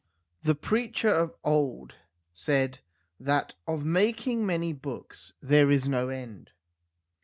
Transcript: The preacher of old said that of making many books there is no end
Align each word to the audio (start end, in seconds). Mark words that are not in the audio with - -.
The 0.41 0.55
preacher 0.55 1.09
of 1.09 1.35
old 1.43 1.93
said 2.33 2.79
that 3.19 3.53
of 3.67 3.85
making 3.85 4.47
many 4.47 4.73
books 4.73 5.33
there 5.41 5.69
is 5.69 5.87
no 5.87 6.09
end 6.09 6.49